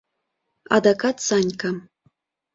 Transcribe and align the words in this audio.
Адакат 0.75 1.17
Санька. 1.27 1.71